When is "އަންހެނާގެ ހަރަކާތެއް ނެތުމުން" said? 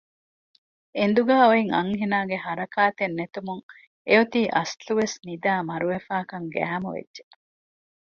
1.75-3.63